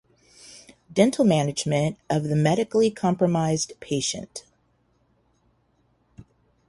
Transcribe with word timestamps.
Dental 0.91 1.23
Management 1.23 1.99
of 2.09 2.23
the 2.23 2.35
Medically 2.35 2.89
Compromised 2.89 3.73
Patient. 3.79 4.43